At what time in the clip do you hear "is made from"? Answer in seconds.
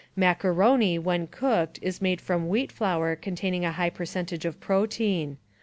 1.83-2.49